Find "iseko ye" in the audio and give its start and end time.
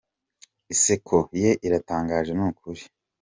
0.73-1.49